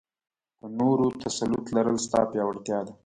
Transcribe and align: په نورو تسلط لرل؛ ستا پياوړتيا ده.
په 0.57 0.65
نورو 0.79 1.05
تسلط 1.23 1.65
لرل؛ 1.75 1.97
ستا 2.05 2.21
پياوړتيا 2.31 2.79
ده. 2.85 2.93